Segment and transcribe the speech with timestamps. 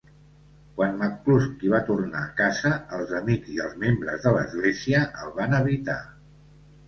[0.77, 5.55] Quan McCluskey va tornar a casa, els amics i els membres de l'església el van
[5.59, 5.99] evitar.